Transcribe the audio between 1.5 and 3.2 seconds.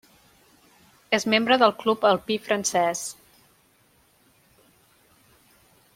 del Club Alpí Francès.